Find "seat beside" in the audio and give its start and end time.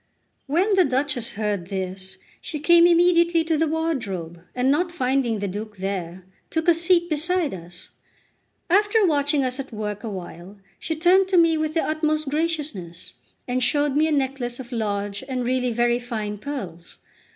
6.73-7.53